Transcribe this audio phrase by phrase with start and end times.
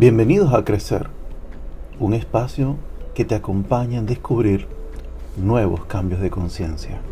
[0.00, 1.08] Bienvenidos a Crecer,
[1.98, 2.78] un espacio
[3.12, 4.66] que te acompaña en descubrir
[5.36, 7.02] nuevos cambios de conciencia.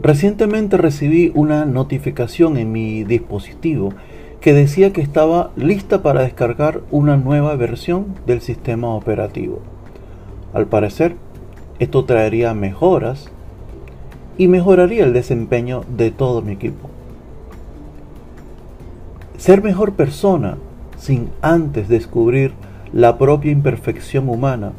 [0.00, 3.90] Recientemente recibí una notificación en mi dispositivo
[4.40, 9.60] que decía que estaba lista para descargar una nueva versión del sistema operativo.
[10.52, 11.14] Al parecer,
[11.78, 13.30] esto traería mejoras
[14.38, 16.88] y mejoraría el desempeño de todo mi equipo.
[19.36, 20.56] Ser mejor persona
[20.96, 22.52] sin antes descubrir
[22.92, 24.72] la propia imperfección humana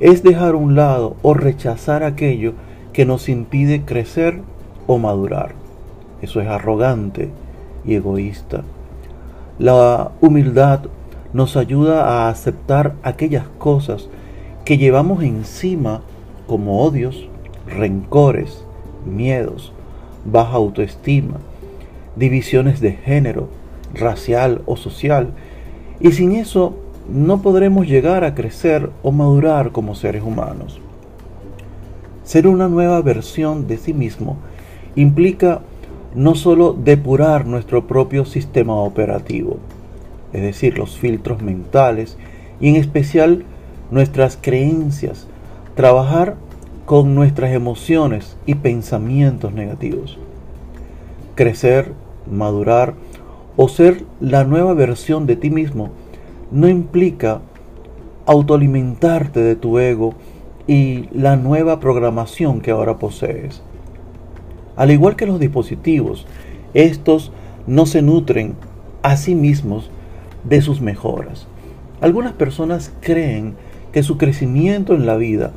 [0.00, 2.54] es dejar a un lado o rechazar aquello
[2.92, 4.40] que nos impide crecer
[4.86, 5.54] o madurar.
[6.22, 7.30] Eso es arrogante
[7.84, 8.64] y egoísta.
[9.58, 10.80] La humildad
[11.32, 14.08] nos ayuda a aceptar aquellas cosas
[14.64, 16.00] que llevamos encima
[16.46, 17.28] como odios,
[17.66, 18.64] rencores,
[19.06, 19.72] miedos,
[20.24, 21.36] baja autoestima,
[22.16, 23.48] divisiones de género,
[23.92, 25.30] racial o social,
[26.00, 26.76] y sin eso
[27.08, 30.80] no podremos llegar a crecer o madurar como seres humanos.
[32.24, 34.38] Ser una nueva versión de sí mismo
[34.96, 35.60] implica
[36.14, 39.58] no solo depurar nuestro propio sistema operativo,
[40.32, 42.16] es decir, los filtros mentales
[42.60, 43.44] y en especial
[43.90, 45.26] nuestras creencias,
[45.74, 46.36] trabajar
[46.86, 50.18] con nuestras emociones y pensamientos negativos.
[51.34, 51.92] Crecer,
[52.30, 52.94] madurar
[53.56, 55.90] o ser la nueva versión de ti mismo
[56.50, 57.40] no implica
[58.26, 60.14] autoalimentarte de tu ego
[60.66, 63.62] y la nueva programación que ahora posees.
[64.76, 66.26] Al igual que los dispositivos,
[66.74, 67.32] estos
[67.66, 68.54] no se nutren
[69.02, 69.90] a sí mismos
[70.42, 71.46] de sus mejoras.
[72.00, 73.54] Algunas personas creen
[73.92, 75.52] que su crecimiento en la vida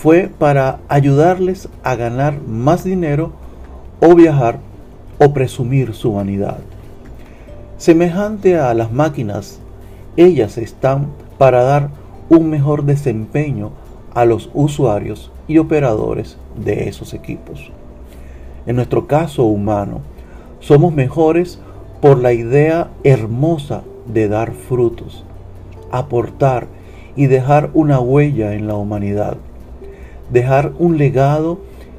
[0.00, 3.32] fue para ayudarles a ganar más dinero
[4.00, 4.58] o viajar
[5.18, 6.56] o presumir su vanidad.
[7.76, 9.60] Semejante a las máquinas,
[10.16, 11.90] ellas están para dar
[12.30, 13.72] un mejor desempeño
[14.14, 17.70] a los usuarios y operadores de esos equipos.
[18.64, 20.00] En nuestro caso humano,
[20.60, 21.60] somos mejores
[22.00, 25.26] por la idea hermosa de dar frutos,
[25.92, 26.68] aportar
[27.16, 29.36] y dejar una huella en la humanidad
[30.32, 31.58] dejar un legado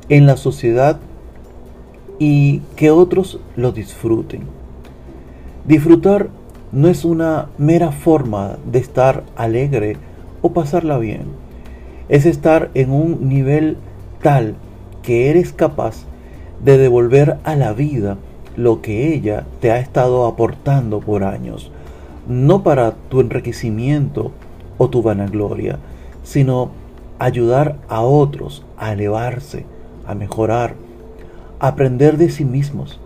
[0.10, 1.00] en la sociedad
[2.20, 4.42] y que otros lo disfruten.
[5.66, 6.30] Disfrutar
[6.72, 9.98] no es una mera forma de estar alegre
[10.42, 11.24] o pasarla bien.
[12.10, 13.78] Es estar en un nivel
[14.22, 14.56] tal
[15.02, 16.06] que eres capaz
[16.64, 18.18] de devolver a la vida
[18.56, 21.72] lo que ella te ha estado aportando por años,
[22.28, 24.32] no para tu enriquecimiento
[24.78, 25.80] o tu vanagloria,
[26.24, 26.72] sino
[27.22, 29.64] ayudar a otros a elevarse,
[30.08, 30.74] a mejorar,
[31.60, 33.00] a aprender de sí mismos,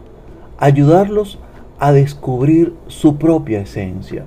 [0.58, 1.38] ayudarlos
[1.80, 4.24] a descubrir su propia esencia.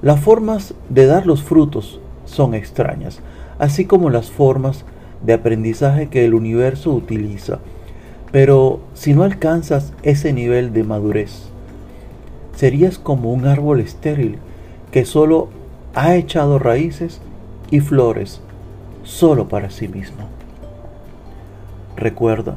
[0.00, 3.20] Las formas de dar los frutos son extrañas,
[3.58, 4.86] así como las formas
[5.22, 7.58] de aprendizaje que el universo utiliza.
[8.32, 11.50] Pero si no alcanzas ese nivel de madurez,
[12.54, 14.38] serías como un árbol estéril
[14.90, 15.48] que solo
[15.94, 17.20] ha echado raíces
[17.70, 18.40] y flores
[19.06, 20.26] solo para sí mismo.
[21.96, 22.56] Recuerda,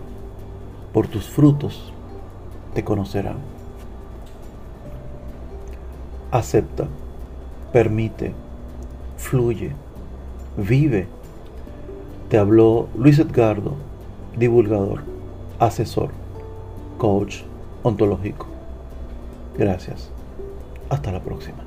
[0.91, 1.93] por tus frutos
[2.73, 3.37] te conocerán.
[6.31, 6.87] Acepta,
[7.71, 8.33] permite,
[9.17, 9.73] fluye,
[10.57, 11.07] vive.
[12.29, 13.75] Te habló Luis Edgardo,
[14.37, 15.03] divulgador,
[15.59, 16.09] asesor,
[16.97, 17.43] coach
[17.83, 18.47] ontológico.
[19.57, 20.11] Gracias.
[20.89, 21.63] Hasta la próxima.